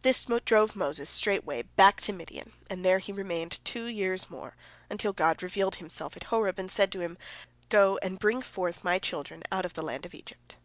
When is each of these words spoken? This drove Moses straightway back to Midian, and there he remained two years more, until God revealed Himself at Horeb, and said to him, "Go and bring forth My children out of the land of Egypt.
This 0.00 0.24
drove 0.24 0.74
Moses 0.74 1.10
straightway 1.10 1.60
back 1.60 2.00
to 2.00 2.12
Midian, 2.14 2.54
and 2.70 2.82
there 2.82 2.98
he 2.98 3.12
remained 3.12 3.62
two 3.62 3.84
years 3.84 4.30
more, 4.30 4.56
until 4.88 5.12
God 5.12 5.42
revealed 5.42 5.74
Himself 5.74 6.16
at 6.16 6.24
Horeb, 6.32 6.58
and 6.58 6.70
said 6.70 6.90
to 6.92 7.00
him, 7.00 7.18
"Go 7.68 7.98
and 8.00 8.18
bring 8.18 8.40
forth 8.40 8.82
My 8.84 8.98
children 8.98 9.42
out 9.52 9.66
of 9.66 9.74
the 9.74 9.82
land 9.82 10.06
of 10.06 10.14
Egypt. 10.14 10.56